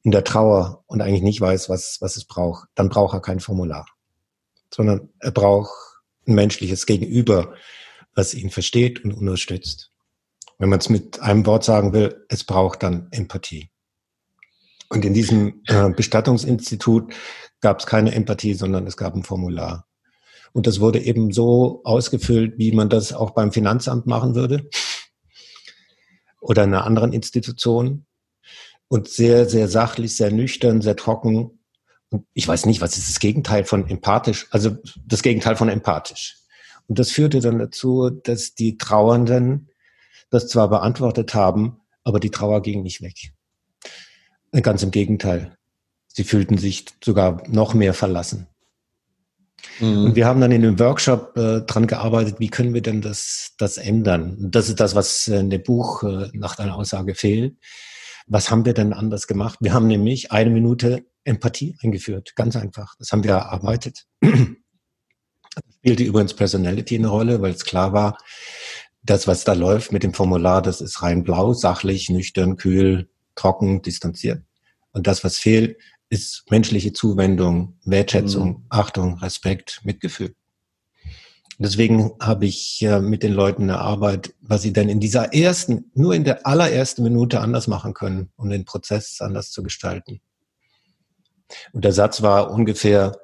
in 0.02 0.11
der 0.11 0.25
Trauer 0.25 0.84
und 0.87 1.00
eigentlich 1.00 1.22
nicht 1.22 1.40
weiß, 1.40 1.68
was, 1.68 1.99
was 2.00 2.16
es 2.16 2.26
braucht. 2.26 2.68
Dann 2.75 2.88
braucht 2.88 3.14
er 3.14 3.20
kein 3.20 3.40
Formular 3.40 3.87
sondern 4.75 5.11
er 5.20 5.30
braucht 5.30 5.72
ein 6.26 6.34
menschliches 6.34 6.87
Gegenüber, 6.87 7.54
was 8.14 8.34
ihn 8.34 8.50
versteht 8.50 9.04
und 9.04 9.12
unterstützt. 9.12 9.90
Wenn 10.58 10.68
man 10.68 10.78
es 10.78 10.88
mit 10.88 11.20
einem 11.20 11.46
Wort 11.46 11.64
sagen 11.64 11.92
will, 11.92 12.25
es 12.28 12.44
braucht 12.44 12.82
dann 12.82 13.08
Empathie. 13.11 13.68
Und 14.92 15.04
in 15.06 15.14
diesem 15.14 15.62
äh, 15.66 15.88
Bestattungsinstitut 15.90 17.14
gab 17.61 17.80
es 17.80 17.87
keine 17.87 18.14
Empathie, 18.14 18.52
sondern 18.52 18.87
es 18.87 18.99
gab 18.99 19.14
ein 19.14 19.22
Formular. 19.22 19.87
Und 20.52 20.66
das 20.66 20.80
wurde 20.80 21.00
eben 21.00 21.32
so 21.32 21.80
ausgefüllt, 21.84 22.58
wie 22.58 22.72
man 22.72 22.90
das 22.90 23.14
auch 23.14 23.30
beim 23.30 23.52
Finanzamt 23.52 24.06
machen 24.06 24.34
würde 24.34 24.68
oder 26.40 26.64
in 26.64 26.75
einer 26.75 26.84
anderen 26.84 27.14
Institution. 27.14 28.04
Und 28.88 29.08
sehr, 29.08 29.49
sehr 29.49 29.68
sachlich, 29.68 30.14
sehr 30.14 30.30
nüchtern, 30.30 30.82
sehr 30.82 30.96
trocken 30.96 31.58
ich 32.34 32.46
weiß 32.46 32.66
nicht, 32.66 32.80
was 32.80 32.99
ist 32.99 33.08
das 33.08 33.20
Gegenteil 33.20 33.64
von 33.64 33.88
empathisch? 33.88 34.46
Also 34.50 34.76
das 35.06 35.22
Gegenteil 35.22 35.56
von 35.56 35.68
empathisch. 35.68 36.37
Und 36.87 36.99
das 36.99 37.11
führte 37.11 37.40
dann 37.40 37.58
dazu, 37.58 38.11
dass 38.11 38.54
die 38.54 38.76
Trauernden 38.76 39.70
das 40.30 40.49
zwar 40.49 40.68
beantwortet 40.68 41.34
haben, 41.34 41.80
aber 42.04 42.20
die 42.20 42.30
Trauer 42.30 42.62
ging 42.62 42.82
nicht 42.82 43.00
weg. 43.00 43.32
Ganz 44.61 44.82
im 44.82 44.90
Gegenteil. 44.90 45.56
Sie 46.09 46.25
fühlten 46.25 46.59
sich 46.59 46.87
sogar 47.02 47.42
noch 47.49 47.73
mehr 47.73 47.94
verlassen. 47.94 48.49
Mhm. 49.80 50.04
Und 50.04 50.16
wir 50.16 50.26
haben 50.26 50.40
dann 50.40 50.52
in 50.52 50.62
dem 50.62 50.78
Workshop 50.78 51.37
äh, 51.37 51.62
dran 51.62 51.87
gearbeitet, 51.87 52.37
wie 52.38 52.49
können 52.49 52.75
wir 52.75 52.82
denn 52.82 53.00
das, 53.00 53.54
das 53.59 53.78
ändern? 53.78 54.37
Und 54.37 54.54
das 54.54 54.68
ist 54.68 54.80
das, 54.80 54.94
was 54.94 55.26
in 55.28 55.50
dem 55.50 55.62
Buch 55.62 56.02
äh, 56.02 56.28
nach 56.35 56.56
deiner 56.56 56.76
Aussage 56.76 57.14
fehlt. 57.14 57.56
Was 58.26 58.50
haben 58.50 58.64
wir 58.64 58.75
denn 58.75 58.92
anders 58.92 59.26
gemacht? 59.26 59.59
Wir 59.61 59.73
haben 59.73 59.87
nämlich 59.87 60.32
eine 60.32 60.50
Minute 60.50 61.04
Empathie 61.25 61.76
eingeführt. 61.82 62.35
Ganz 62.37 62.56
einfach. 62.56 62.94
Das 62.99 63.12
haben 63.12 63.25
wir 63.25 63.32
erarbeitet. 63.32 64.06
spielte 65.76 66.04
übrigens 66.04 66.35
Personality 66.35 66.97
eine 66.97 67.09
Rolle, 67.09 67.42
weil 67.42 67.52
es 67.52 67.64
klar 67.64 67.92
war, 67.92 68.18
das, 69.02 69.26
was 69.26 69.44
da 69.44 69.52
läuft 69.52 69.92
mit 69.92 70.04
dem 70.04 70.14
Formular, 70.14 70.62
das 70.62 70.80
ist 70.80 71.02
rein 71.02 71.25
blau, 71.25 71.52
sachlich, 71.54 72.09
nüchtern, 72.09 72.56
kühl, 72.56 73.09
trocken, 73.42 73.82
distanziert. 73.82 74.42
Und 74.92 75.06
das, 75.06 75.25
was 75.25 75.37
fehlt, 75.37 75.76
ist 76.11 76.44
menschliche 76.50 76.92
Zuwendung, 76.92 77.78
Wertschätzung, 77.84 78.49
mhm. 78.49 78.66
Achtung, 78.68 79.18
Respekt, 79.18 79.80
Mitgefühl. 79.82 80.34
Deswegen 81.58 82.12
habe 82.20 82.46
ich 82.46 82.82
äh, 82.82 83.00
mit 83.00 83.22
den 83.22 83.32
Leuten 83.32 83.64
eine 83.64 83.78
Arbeit, 83.78 84.34
was 84.40 84.62
sie 84.62 84.72
denn 84.72 84.88
in 84.88 85.00
dieser 85.00 85.32
ersten, 85.34 85.90
nur 85.94 86.14
in 86.14 86.25
der 86.25 86.46
allerersten 86.46 87.02
Minute 87.02 87.40
anders 87.40 87.66
machen 87.66 87.94
können, 87.94 88.30
um 88.37 88.49
den 88.49 88.64
Prozess 88.64 89.20
anders 89.20 89.50
zu 89.50 89.62
gestalten. 89.62 90.20
Und 91.72 91.84
der 91.84 91.92
Satz 91.92 92.22
war 92.22 92.50
ungefähr, 92.50 93.16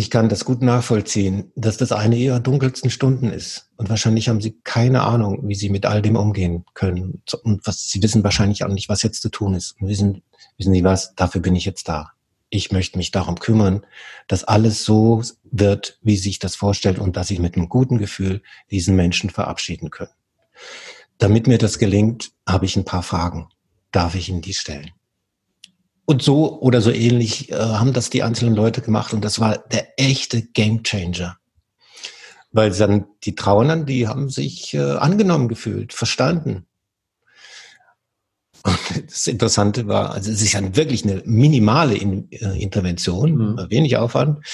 ich 0.00 0.08
kann 0.08 0.30
das 0.30 0.46
gut 0.46 0.62
nachvollziehen, 0.62 1.52
dass 1.56 1.76
das 1.76 1.92
eine 1.92 2.16
ihrer 2.16 2.40
dunkelsten 2.40 2.88
Stunden 2.88 3.30
ist. 3.30 3.68
Und 3.76 3.90
wahrscheinlich 3.90 4.30
haben 4.30 4.40
sie 4.40 4.58
keine 4.64 5.02
Ahnung, 5.02 5.46
wie 5.46 5.54
sie 5.54 5.68
mit 5.68 5.84
all 5.84 6.00
dem 6.00 6.16
umgehen 6.16 6.64
können. 6.72 7.22
Und 7.42 7.66
was, 7.66 7.90
sie 7.90 8.02
wissen 8.02 8.24
wahrscheinlich 8.24 8.64
auch 8.64 8.68
nicht, 8.68 8.88
was 8.88 9.02
jetzt 9.02 9.20
zu 9.20 9.28
tun 9.28 9.52
ist. 9.52 9.76
Und 9.78 9.88
wissen, 9.88 10.22
wissen 10.56 10.72
Sie 10.72 10.84
was, 10.84 11.14
dafür 11.16 11.42
bin 11.42 11.54
ich 11.54 11.66
jetzt 11.66 11.86
da. 11.86 12.12
Ich 12.48 12.72
möchte 12.72 12.96
mich 12.96 13.10
darum 13.10 13.38
kümmern, 13.38 13.84
dass 14.26 14.42
alles 14.42 14.86
so 14.86 15.22
wird, 15.44 15.98
wie 16.00 16.16
sich 16.16 16.38
das 16.38 16.56
vorstellt 16.56 16.98
und 16.98 17.18
dass 17.18 17.30
ich 17.30 17.38
mit 17.38 17.56
einem 17.56 17.68
guten 17.68 17.98
Gefühl 17.98 18.42
diesen 18.70 18.96
Menschen 18.96 19.28
verabschieden 19.28 19.90
können. 19.90 20.12
Damit 21.18 21.46
mir 21.46 21.58
das 21.58 21.78
gelingt, 21.78 22.32
habe 22.48 22.64
ich 22.64 22.74
ein 22.74 22.86
paar 22.86 23.02
Fragen. 23.02 23.50
Darf 23.92 24.14
ich 24.14 24.30
Ihnen 24.30 24.40
die 24.40 24.54
stellen? 24.54 24.92
Und 26.10 26.22
so 26.22 26.58
oder 26.60 26.80
so 26.80 26.90
ähnlich 26.90 27.52
äh, 27.52 27.54
haben 27.54 27.92
das 27.92 28.10
die 28.10 28.24
einzelnen 28.24 28.56
Leute 28.56 28.80
gemacht 28.80 29.14
und 29.14 29.24
das 29.24 29.38
war 29.38 29.58
der 29.58 29.96
echte 29.96 30.42
Gamechanger. 30.42 31.38
Weil 32.50 32.72
dann 32.72 33.06
die 33.22 33.36
Trauernden, 33.36 33.86
die 33.86 34.08
haben 34.08 34.28
sich 34.28 34.74
äh, 34.74 34.80
angenommen 34.80 35.46
gefühlt, 35.46 35.92
verstanden. 35.92 36.66
Und 38.64 38.76
das 39.06 39.28
Interessante 39.28 39.86
war, 39.86 40.10
also 40.10 40.32
es 40.32 40.42
ist 40.42 40.54
ja 40.54 40.74
wirklich 40.74 41.04
eine 41.04 41.22
minimale 41.26 41.94
In 41.94 42.28
äh, 42.32 42.60
Intervention, 42.60 43.36
mhm. 43.36 43.66
wenig 43.70 43.96
Aufwand, 43.96 44.44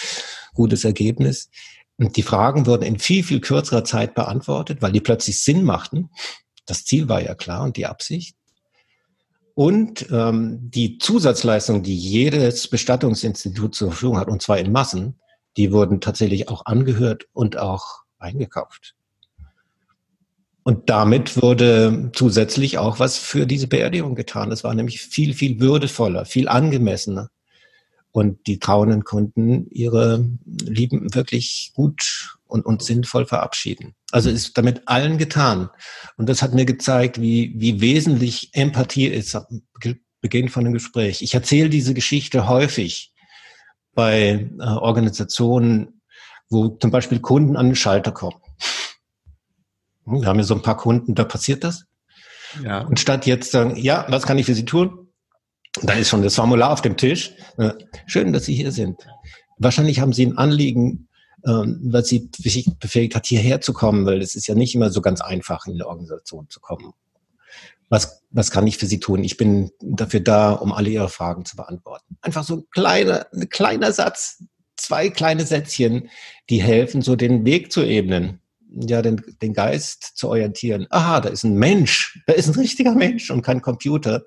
gutes 0.52 0.84
Ergebnis. 0.84 1.48
Und 1.96 2.18
die 2.18 2.22
Fragen 2.22 2.66
wurden 2.66 2.82
in 2.82 2.98
viel, 2.98 3.24
viel 3.24 3.40
kürzerer 3.40 3.84
Zeit 3.84 4.14
beantwortet, 4.14 4.82
weil 4.82 4.92
die 4.92 5.00
plötzlich 5.00 5.40
Sinn 5.40 5.64
machten. 5.64 6.10
Das 6.66 6.84
Ziel 6.84 7.08
war 7.08 7.22
ja 7.22 7.34
klar 7.34 7.62
und 7.62 7.78
die 7.78 7.86
Absicht. 7.86 8.35
Und 9.56 10.08
ähm, 10.12 10.58
die 10.70 10.98
Zusatzleistung, 10.98 11.82
die 11.82 11.96
jedes 11.96 12.68
Bestattungsinstitut 12.68 13.74
zur 13.74 13.88
Verfügung 13.88 14.18
hat, 14.18 14.28
und 14.28 14.42
zwar 14.42 14.58
in 14.58 14.70
Massen, 14.70 15.18
die 15.56 15.72
wurden 15.72 16.02
tatsächlich 16.02 16.50
auch 16.50 16.66
angehört 16.66 17.24
und 17.32 17.56
auch 17.56 18.02
eingekauft. 18.18 18.94
Und 20.62 20.90
damit 20.90 21.40
wurde 21.40 22.10
zusätzlich 22.12 22.76
auch 22.76 22.98
was 22.98 23.16
für 23.16 23.46
diese 23.46 23.66
Beerdigung 23.66 24.14
getan. 24.14 24.52
Es 24.52 24.62
war 24.62 24.74
nämlich 24.74 25.00
viel, 25.00 25.32
viel 25.32 25.58
würdevoller, 25.58 26.26
viel 26.26 26.48
angemessener. 26.48 27.30
Und 28.16 28.46
die 28.46 28.58
Trauenden 28.58 29.04
konnten 29.04 29.66
ihre 29.70 30.26
Lieben 30.46 31.14
wirklich 31.14 31.72
gut 31.74 32.38
und, 32.46 32.64
und 32.64 32.82
sinnvoll 32.82 33.26
verabschieden. 33.26 33.94
Also 34.10 34.30
ist 34.30 34.56
damit 34.56 34.88
allen 34.88 35.18
getan. 35.18 35.68
Und 36.16 36.26
das 36.30 36.40
hat 36.40 36.54
mir 36.54 36.64
gezeigt, 36.64 37.20
wie, 37.20 37.52
wie 37.58 37.82
wesentlich 37.82 38.48
Empathie 38.54 39.08
ist, 39.08 39.38
Beginn 40.22 40.48
von 40.48 40.64
einem 40.64 40.72
Gespräch. 40.72 41.20
Ich 41.20 41.34
erzähle 41.34 41.68
diese 41.68 41.92
Geschichte 41.92 42.48
häufig 42.48 43.12
bei 43.94 44.48
äh, 44.60 44.62
Organisationen, 44.62 46.00
wo 46.48 46.68
zum 46.68 46.90
Beispiel 46.90 47.20
Kunden 47.20 47.54
an 47.54 47.66
den 47.66 47.76
Schalter 47.76 48.12
kommen 48.12 48.40
hm, 50.06 50.22
wir 50.22 50.28
haben 50.28 50.38
ja 50.38 50.44
so 50.44 50.54
ein 50.54 50.62
paar 50.62 50.78
Kunden, 50.78 51.14
da 51.14 51.24
passiert 51.24 51.64
das. 51.64 51.84
Ja. 52.64 52.80
Und 52.80 52.98
statt 52.98 53.26
jetzt 53.26 53.50
sagen, 53.50 53.76
ja, 53.76 54.06
was 54.08 54.24
kann 54.24 54.38
ich 54.38 54.46
für 54.46 54.54
Sie 54.54 54.64
tun? 54.64 55.05
Da 55.82 55.94
ist 55.94 56.08
schon 56.08 56.22
das 56.22 56.34
Formular 56.34 56.72
auf 56.72 56.82
dem 56.82 56.96
Tisch. 56.96 57.34
Äh, 57.58 57.72
schön, 58.06 58.32
dass 58.32 58.44
Sie 58.44 58.54
hier 58.54 58.72
sind. 58.72 59.06
Wahrscheinlich 59.58 60.00
haben 60.00 60.12
Sie 60.12 60.24
ein 60.24 60.38
Anliegen, 60.38 61.08
ähm, 61.46 61.80
was 61.82 62.08
Sie 62.08 62.30
befähigt 62.80 63.14
hat, 63.14 63.26
hierher 63.26 63.60
zu 63.60 63.72
kommen, 63.72 64.06
weil 64.06 64.22
es 64.22 64.34
ist 64.34 64.46
ja 64.46 64.54
nicht 64.54 64.74
immer 64.74 64.90
so 64.90 65.00
ganz 65.00 65.20
einfach, 65.20 65.66
in 65.66 65.74
eine 65.74 65.86
Organisation 65.86 66.48
zu 66.48 66.60
kommen. 66.60 66.92
Was, 67.88 68.22
was 68.30 68.50
kann 68.50 68.66
ich 68.66 68.78
für 68.78 68.86
Sie 68.86 69.00
tun? 69.00 69.22
Ich 69.22 69.36
bin 69.36 69.70
dafür 69.80 70.20
da, 70.20 70.52
um 70.52 70.72
alle 70.72 70.90
Ihre 70.90 71.08
Fragen 71.08 71.44
zu 71.44 71.56
beantworten. 71.56 72.16
Einfach 72.20 72.42
so 72.42 72.56
ein 72.56 72.64
kleiner, 72.70 73.26
ein 73.32 73.48
kleiner 73.48 73.92
Satz, 73.92 74.42
zwei 74.76 75.08
kleine 75.08 75.46
Sätzchen, 75.46 76.08
die 76.50 76.62
helfen, 76.62 77.02
so 77.02 77.16
den 77.16 77.44
Weg 77.44 77.70
zu 77.70 77.82
ebnen 77.82 78.40
ja 78.68 79.02
den, 79.02 79.22
den 79.42 79.54
Geist 79.54 80.12
zu 80.16 80.28
orientieren. 80.28 80.86
Aha, 80.90 81.20
da 81.20 81.28
ist 81.28 81.44
ein 81.44 81.54
Mensch, 81.54 82.20
da 82.26 82.34
ist 82.34 82.48
ein 82.48 82.54
richtiger 82.54 82.92
Mensch 82.92 83.30
und 83.30 83.42
kein 83.42 83.62
Computer, 83.62 84.22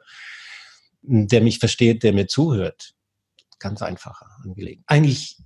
der 1.02 1.42
mich 1.42 1.60
versteht, 1.60 2.04
der 2.04 2.14
mir 2.14 2.28
zuhört. 2.28 2.94
Ganz 3.60 3.82
einfacher 3.82 4.28
angelegt. 4.44 4.84
Eigentlich, 4.88 5.38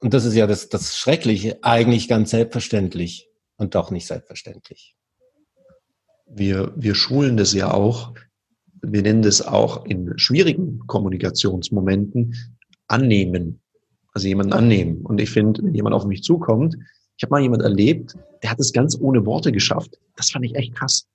und 0.00 0.14
das 0.14 0.24
ist 0.24 0.34
ja 0.34 0.46
das, 0.46 0.68
das 0.68 0.96
Schreckliche, 0.96 1.58
eigentlich 1.62 2.08
ganz 2.08 2.30
selbstverständlich 2.30 3.28
und 3.56 3.74
doch 3.74 3.90
nicht 3.90 4.06
selbstverständlich. 4.06 4.96
Wir, 6.26 6.72
wir 6.76 6.94
schulen 6.94 7.36
das 7.36 7.52
ja 7.52 7.72
auch, 7.72 8.14
wir 8.82 9.02
nennen 9.02 9.22
das 9.22 9.42
auch 9.42 9.84
in 9.86 10.12
schwierigen 10.18 10.80
Kommunikationsmomenten 10.86 12.34
annehmen. 12.88 13.60
Also 14.12 14.28
jemanden 14.28 14.52
annehmen. 14.52 15.02
Und 15.02 15.20
ich 15.20 15.30
finde, 15.30 15.62
wenn 15.62 15.74
jemand 15.74 15.94
auf 15.94 16.04
mich 16.04 16.22
zukommt, 16.22 16.76
ich 17.16 17.22
habe 17.22 17.30
mal 17.30 17.42
jemand 17.42 17.62
erlebt, 17.62 18.16
der 18.42 18.50
hat 18.50 18.60
es 18.60 18.72
ganz 18.72 18.98
ohne 19.00 19.24
Worte 19.24 19.52
geschafft. 19.52 19.98
Das 20.16 20.30
fand 20.30 20.44
ich 20.44 20.54
echt 20.54 20.74
krass. 20.74 21.06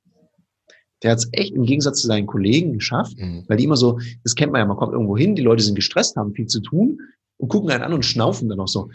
Der 1.04 1.12
hat 1.12 1.20
es 1.20 1.30
echt 1.32 1.54
im 1.54 1.63
Gegensatz 1.63 2.01
zu 2.01 2.08
seinen 2.08 2.25
Kollegen 2.25 2.74
geschafft, 2.74 3.18
mhm. 3.20 3.44
weil 3.48 3.58
die 3.58 3.66
immer 3.66 3.77
so, 3.77 4.00
das 4.24 4.36
kennt 4.36 4.51
man 4.51 4.60
ja, 4.60 4.66
man 4.66 4.77
kommt 4.77 4.94
irgendwo 4.94 5.16
hin, 5.16 5.36
die 5.36 5.44
Leute 5.44 5.63
sind 5.63 5.75
gestresst, 5.75 6.16
haben 6.16 6.34
viel 6.34 6.48
zu 6.48 6.60
tun 6.60 7.00
und 7.38 7.50
gucken 7.50 7.70
einen 7.70 7.84
an 7.84 7.94
und 7.94 8.04
schnaufen 8.04 8.50
dann 8.50 8.60
auch 8.60 8.68
so. 8.68 8.89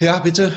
Ja, 0.00 0.20
bitte. 0.20 0.52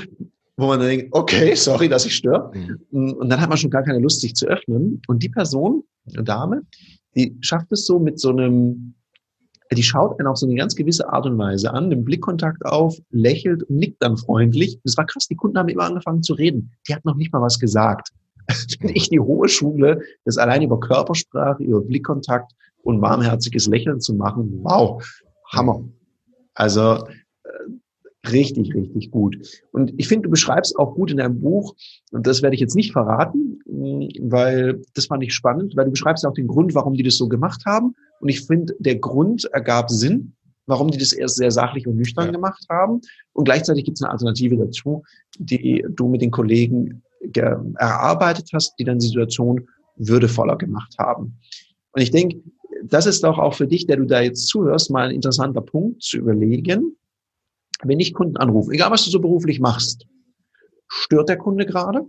Wo 0.57 0.67
man 0.67 0.79
dann 0.79 0.89
denkt, 0.89 1.07
okay, 1.11 1.55
sorry, 1.55 1.87
dass 1.87 2.05
ich 2.05 2.15
störe. 2.15 2.51
Mhm. 2.91 3.13
Und 3.13 3.29
dann 3.29 3.39
hat 3.39 3.49
man 3.49 3.57
schon 3.57 3.71
gar 3.71 3.83
keine 3.83 3.99
Lust, 3.99 4.21
sich 4.21 4.35
zu 4.35 4.45
öffnen. 4.45 5.01
Und 5.07 5.23
die 5.23 5.29
Person, 5.29 5.83
eine 6.13 6.23
Dame, 6.23 6.63
die 7.15 7.37
schafft 7.41 7.71
es 7.71 7.85
so 7.85 7.97
mit 7.97 8.19
so 8.19 8.29
einem, 8.29 8.95
die 9.71 9.83
schaut 9.83 10.19
einen 10.19 10.27
auf 10.27 10.37
so 10.37 10.45
eine 10.45 10.55
ganz 10.55 10.75
gewisse 10.75 11.07
Art 11.09 11.25
und 11.25 11.37
Weise 11.37 11.71
an, 11.73 11.89
den 11.89 12.03
Blickkontakt 12.03 12.65
auf, 12.65 12.97
lächelt 13.09 13.63
und 13.63 13.77
nickt 13.77 14.03
dann 14.03 14.17
freundlich. 14.17 14.79
Das 14.83 14.97
war 14.97 15.05
krass, 15.05 15.27
die 15.27 15.35
Kunden 15.35 15.57
haben 15.57 15.69
immer 15.69 15.85
angefangen 15.85 16.23
zu 16.23 16.33
reden. 16.33 16.71
Die 16.87 16.93
hat 16.93 17.05
noch 17.05 17.15
nicht 17.15 17.31
mal 17.31 17.41
was 17.41 17.59
gesagt. 17.59 18.09
Finde 18.79 18.93
ich 18.93 19.09
die 19.09 19.19
hohe 19.19 19.47
Schule, 19.47 20.01
das 20.25 20.37
allein 20.37 20.61
über 20.61 20.79
Körpersprache, 20.79 21.63
über 21.63 21.81
Blickkontakt 21.81 22.51
und 22.83 23.01
warmherziges 23.01 23.67
Lächeln 23.67 23.99
zu 23.99 24.13
machen. 24.13 24.59
Wow, 24.63 25.03
Hammer. 25.51 25.83
Also 26.53 27.05
äh, 27.43 28.29
richtig, 28.29 28.73
richtig 28.73 29.11
gut. 29.11 29.37
Und 29.71 29.93
ich 29.97 30.07
finde, 30.07 30.23
du 30.23 30.31
beschreibst 30.31 30.77
auch 30.77 30.95
gut 30.95 31.11
in 31.11 31.17
deinem 31.17 31.39
Buch, 31.39 31.75
und 32.11 32.25
das 32.25 32.41
werde 32.41 32.55
ich 32.55 32.61
jetzt 32.61 32.75
nicht 32.75 32.91
verraten, 32.91 33.59
weil 33.65 34.81
das 34.93 35.05
fand 35.05 35.23
ich 35.23 35.33
spannend, 35.33 35.75
weil 35.75 35.85
du 35.85 35.91
beschreibst 35.91 36.25
auch 36.25 36.33
den 36.33 36.47
Grund, 36.47 36.73
warum 36.73 36.93
die 36.93 37.03
das 37.03 37.17
so 37.17 37.27
gemacht 37.27 37.63
haben 37.65 37.95
und 38.19 38.29
ich 38.29 38.45
finde, 38.45 38.75
der 38.79 38.97
Grund 38.97 39.45
ergab 39.45 39.89
Sinn, 39.89 40.35
warum 40.65 40.91
die 40.91 40.97
das 40.97 41.13
erst 41.13 41.37
sehr 41.37 41.51
sachlich 41.51 41.87
und 41.87 41.95
nüchtern 41.95 42.27
ja. 42.27 42.31
gemacht 42.31 42.65
haben. 42.69 43.01
Und 43.33 43.45
gleichzeitig 43.45 43.85
gibt 43.85 43.97
es 43.97 44.03
eine 44.03 44.11
Alternative 44.11 44.57
dazu, 44.57 45.03
die 45.37 45.85
du 45.89 46.07
mit 46.07 46.21
den 46.21 46.31
Kollegen 46.31 47.01
erarbeitet 47.75 48.49
hast, 48.53 48.75
die 48.79 48.83
dann 48.83 48.99
die 48.99 49.07
Situation 49.07 49.67
würdevoller 49.95 50.57
gemacht 50.57 50.95
haben. 50.97 51.39
Und 51.91 52.01
ich 52.01 52.11
denke, 52.11 52.41
das 52.83 53.05
ist 53.05 53.23
doch 53.23 53.37
auch 53.37 53.53
für 53.53 53.67
dich, 53.67 53.87
der 53.87 53.97
du 53.97 54.05
da 54.05 54.21
jetzt 54.21 54.47
zuhörst, 54.47 54.91
mal 54.91 55.09
ein 55.09 55.15
interessanter 55.15 55.61
Punkt 55.61 56.01
zu 56.01 56.17
überlegen. 56.17 56.95
Wenn 57.83 57.99
ich 57.99 58.13
Kunden 58.13 58.37
anrufe, 58.37 58.71
egal 58.71 58.91
was 58.91 59.05
du 59.05 59.11
so 59.11 59.19
beruflich 59.19 59.59
machst, 59.59 60.05
stört 60.87 61.29
der 61.29 61.37
Kunde 61.37 61.65
gerade 61.65 62.05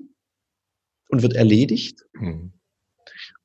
und 1.08 1.22
wird 1.22 1.34
erledigt? 1.34 2.04
Mhm. 2.14 2.52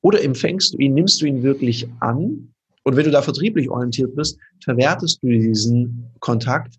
Oder 0.01 0.23
empfängst 0.23 0.73
du 0.73 0.77
ihn, 0.77 0.93
nimmst 0.93 1.21
du 1.21 1.25
ihn 1.25 1.43
wirklich 1.43 1.87
an 1.99 2.53
Und 2.83 2.95
wenn 2.95 3.05
du 3.05 3.11
da 3.11 3.23
vertrieblich 3.23 3.69
orientiert 3.69 4.15
bist, 4.15 4.39
verwertest 4.63 5.23
du 5.23 5.27
diesen 5.27 6.11
Kontakt 6.19 6.75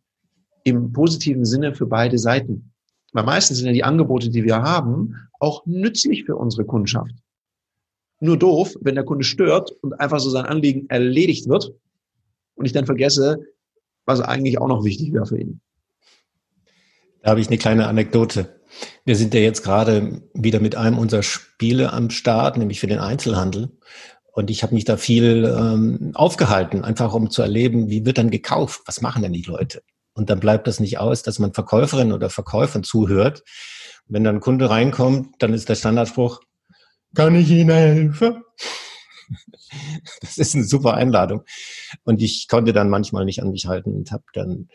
im 0.62 0.92
positiven 0.92 1.44
Sinne 1.44 1.74
für 1.74 1.86
beide 1.86 2.18
Seiten. 2.18 2.72
Weil 3.16 3.24
meistens 3.24 3.56
sind 3.56 3.68
ja 3.68 3.72
die 3.72 3.82
Angebote, 3.82 4.28
die 4.28 4.44
wir 4.44 4.56
haben, 4.56 5.16
auch 5.40 5.64
nützlich 5.64 6.24
für 6.24 6.36
unsere 6.36 6.66
Kundschaft. 6.66 7.14
Nur 8.20 8.38
doof, 8.38 8.74
wenn 8.82 8.94
der 8.94 9.04
Kunde 9.04 9.24
stört 9.24 9.72
und 9.80 9.94
einfach 9.94 10.20
so 10.20 10.28
sein 10.28 10.44
Anliegen 10.44 10.90
erledigt 10.90 11.48
wird 11.48 11.72
und 12.56 12.66
ich 12.66 12.72
dann 12.72 12.84
vergesse, 12.84 13.38
was 14.04 14.20
eigentlich 14.20 14.60
auch 14.60 14.68
noch 14.68 14.84
wichtig 14.84 15.14
wäre 15.14 15.24
für 15.24 15.40
ihn. 15.40 15.62
Da 17.22 17.30
habe 17.30 17.40
ich 17.40 17.46
eine 17.46 17.56
kleine 17.56 17.88
Anekdote. 17.88 18.60
Wir 19.06 19.16
sind 19.16 19.32
ja 19.32 19.40
jetzt 19.40 19.62
gerade 19.62 20.20
wieder 20.34 20.60
mit 20.60 20.76
einem 20.76 20.98
unserer 20.98 21.22
Spiele 21.22 21.94
am 21.94 22.10
Start, 22.10 22.58
nämlich 22.58 22.80
für 22.80 22.86
den 22.86 22.98
Einzelhandel. 22.98 23.70
Und 24.32 24.50
ich 24.50 24.62
habe 24.62 24.74
mich 24.74 24.84
da 24.84 24.98
viel 24.98 25.50
ähm, 25.58 26.10
aufgehalten, 26.12 26.84
einfach 26.84 27.14
um 27.14 27.30
zu 27.30 27.40
erleben, 27.40 27.88
wie 27.88 28.04
wird 28.04 28.18
dann 28.18 28.28
gekauft? 28.28 28.82
Was 28.84 29.00
machen 29.00 29.22
denn 29.22 29.32
die 29.32 29.40
Leute? 29.40 29.80
Und 30.16 30.30
dann 30.30 30.40
bleibt 30.40 30.66
das 30.66 30.80
nicht 30.80 30.98
aus, 30.98 31.22
dass 31.22 31.38
man 31.38 31.52
Verkäuferin 31.52 32.12
oder 32.12 32.30
Verkäufern 32.30 32.82
zuhört. 32.82 33.44
Wenn 34.08 34.24
dann 34.24 34.36
ein 34.36 34.40
Kunde 34.40 34.70
reinkommt, 34.70 35.34
dann 35.40 35.52
ist 35.52 35.68
der 35.68 35.74
Standardspruch, 35.74 36.40
kann 37.14 37.34
ich 37.34 37.50
Ihnen 37.50 37.70
helfen? 37.70 38.42
Das 40.20 40.38
ist 40.38 40.54
eine 40.54 40.64
super 40.64 40.94
Einladung. 40.94 41.42
Und 42.04 42.22
ich 42.22 42.46
konnte 42.48 42.72
dann 42.72 42.88
manchmal 42.88 43.24
nicht 43.24 43.42
an 43.42 43.50
mich 43.50 43.66
halten 43.66 43.92
und 43.92 44.12
habe 44.12 44.22
dann 44.32 44.68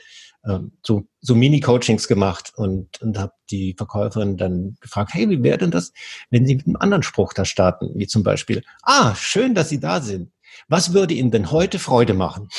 ähm, 0.45 0.73
so, 0.85 1.07
so 1.21 1.33
Mini-Coachings 1.33 2.07
gemacht 2.07 2.51
und, 2.55 3.01
und 3.01 3.17
habe 3.17 3.33
die 3.49 3.73
Verkäuferin 3.75 4.37
dann 4.37 4.75
gefragt, 4.81 5.13
hey, 5.13 5.29
wie 5.29 5.41
wäre 5.41 5.57
denn 5.57 5.71
das, 5.71 5.93
wenn 6.29 6.45
Sie 6.45 6.55
mit 6.55 6.67
einem 6.67 6.75
anderen 6.75 7.03
Spruch 7.03 7.33
da 7.33 7.45
starten, 7.45 7.91
wie 7.95 8.07
zum 8.07 8.23
Beispiel, 8.23 8.63
ah, 8.83 9.15
schön, 9.15 9.55
dass 9.55 9.69
Sie 9.69 9.79
da 9.79 10.01
sind. 10.01 10.31
Was 10.67 10.93
würde 10.93 11.13
Ihnen 11.13 11.31
denn 11.31 11.51
heute 11.51 11.79
Freude 11.79 12.13
machen? 12.13 12.49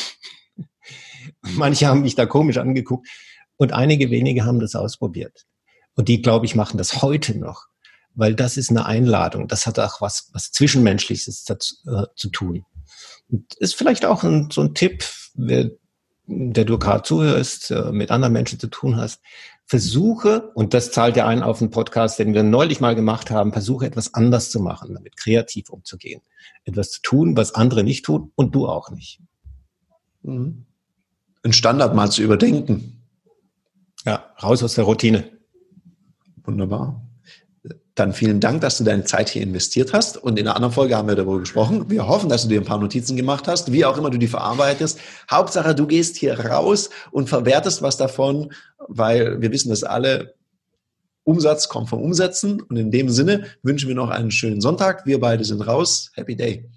Manche 1.57 1.87
haben 1.87 2.03
mich 2.03 2.15
da 2.15 2.27
komisch 2.27 2.59
angeguckt 2.59 3.09
und 3.57 3.73
einige 3.73 4.11
wenige 4.11 4.45
haben 4.45 4.61
das 4.61 4.75
ausprobiert. 4.75 5.47
Und 5.95 6.09
die, 6.09 6.23
glaube 6.23 6.47
ich, 6.47 6.55
machen 6.55 6.79
das 6.79 7.03
heute 7.03 7.39
noch 7.39 7.67
weil 8.15 8.35
das 8.35 8.57
ist 8.57 8.71
eine 8.71 8.87
Einladung. 8.87 9.49
Das 9.49 9.67
hat 9.67 9.79
auch 9.79 10.01
was, 10.01 10.31
was 10.33 10.53
Zwischenmenschliches 10.53 11.45
dazu, 11.45 11.75
äh, 11.87 12.07
zu 12.17 12.29
tun. 12.31 12.65
Und 13.31 13.55
ist 13.55 13.75
vielleicht 13.75 14.05
auch 14.05 14.23
ein, 14.23 14.51
so 14.51 14.61
ein 14.61 14.75
Tipp, 14.75 15.05
wer, 15.35 15.71
der 16.27 16.65
du 16.65 16.79
gerade 16.79 17.03
zuhörst, 17.03 17.71
äh, 17.71 17.93
mit 17.93 18.11
anderen 18.11 18.33
Menschen 18.33 18.59
zu 18.59 18.69
tun 18.69 18.97
hast. 18.97 19.21
Versuche, 19.65 20.51
und 20.55 20.75
das 20.75 20.91
zahlt 20.91 21.17
ja 21.17 21.27
ein 21.27 21.43
auf 21.43 21.61
einen 21.61 21.71
Podcast, 21.71 22.19
den 22.19 22.35
wir 22.35 22.43
neulich 22.43 22.81
mal 22.81 22.95
gemacht 22.95 23.31
haben, 23.31 23.53
versuche 23.53 23.87
etwas 23.87 24.13
anders 24.13 24.51
zu 24.51 24.61
machen, 24.61 24.93
damit 24.95 25.17
kreativ 25.17 25.71
umzugehen. 25.71 26.21
Etwas 26.65 26.91
zu 26.91 27.01
tun, 27.03 27.37
was 27.37 27.55
andere 27.55 27.83
nicht 27.83 28.05
tun 28.05 28.33
und 28.35 28.55
du 28.55 28.67
auch 28.67 28.91
nicht. 28.91 29.21
Mhm. 30.23 30.67
Ein 31.45 31.53
Standard 31.53 31.95
mal 31.95 32.11
zu 32.11 32.23
überdenken. 32.23 33.03
Ja, 34.05 34.33
raus 34.43 34.63
aus 34.63 34.75
der 34.75 34.85
Routine. 34.85 35.25
Wunderbar. 36.45 37.03
Dann 37.95 38.15
vielen 38.15 38.41
Dank, 38.41 38.63
dass 38.63 38.79
du 38.79 38.85
deine 38.85 39.05
Zeit 39.05 39.29
hier 39.29 39.43
investiert 39.43 39.93
hast. 39.93 40.17
Und 40.17 40.39
in 40.39 40.47
einer 40.47 40.57
anderen 40.57 40.73
Folge 40.73 40.97
haben 40.97 41.09
wir 41.09 41.15
darüber 41.15 41.41
gesprochen. 41.41 41.91
Wir 41.91 42.09
hoffen, 42.09 42.31
dass 42.31 42.43
du 42.43 42.49
dir 42.49 42.61
ein 42.61 42.65
paar 42.65 42.79
Notizen 42.79 43.17
gemacht 43.17 43.49
hast, 43.49 43.71
wie 43.71 43.85
auch 43.85 43.99
immer 43.99 44.09
du 44.09 44.19
die 44.19 44.29
verarbeitest. 44.29 44.99
Hauptsache, 45.31 45.75
du 45.75 45.87
gehst 45.87 46.17
hier 46.17 46.39
raus 46.41 46.89
und 47.11 47.29
verwertest 47.29 47.83
was 47.83 47.99
davon, 47.99 48.53
weil 48.89 49.41
wir 49.43 49.53
wissen 49.53 49.69
dass 49.69 49.85
alle. 49.85 50.35
Umsatz 51.25 51.69
kommt 51.69 51.89
vom 51.89 52.03
Umsetzen. 52.03 52.63
Und 52.63 52.77
in 52.77 52.91
dem 52.91 53.09
Sinne 53.09 53.47
wünschen 53.63 53.89
wir 53.89 53.95
noch 53.95 54.11
einen 54.11 54.31
schönen 54.31 54.61
Sonntag. 54.61 55.07
Wir 55.07 55.21
beide 55.21 55.45
sind 55.45 55.61
raus. 55.61 56.11
Happy 56.15 56.35
Day. 56.35 56.69